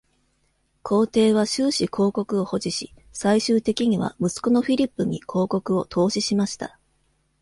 [0.83, 6.79] 皇帝は終始公国を保持し、最終的には息子のフィリップに公国を投資しました。